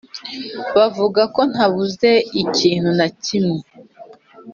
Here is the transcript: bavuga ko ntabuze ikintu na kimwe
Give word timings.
bavuga 0.75 1.21
ko 1.35 1.41
ntabuze 1.51 2.09
ikintu 2.41 2.89
na 2.99 3.07
kimwe 3.23 3.59